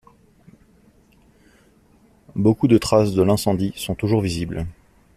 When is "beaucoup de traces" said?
2.33-3.13